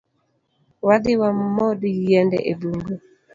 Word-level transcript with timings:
Wadhii 0.87 1.19
wamod 1.21 1.79
yiende 2.03 2.37
e 2.51 2.53
bung’u 2.59 2.93